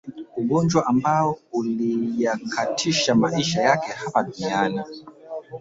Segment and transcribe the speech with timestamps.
[0.37, 4.81] Ugonjwa ambao uliyakatisha maisha yake hapa duniani